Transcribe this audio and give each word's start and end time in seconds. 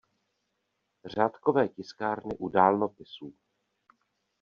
Řádkové 1.05 1.67
tiskárny 1.67 2.37
u 2.37 2.49
dálnopisů. 2.49 3.33